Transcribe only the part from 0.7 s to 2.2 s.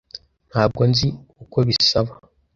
nzi uko bisaba.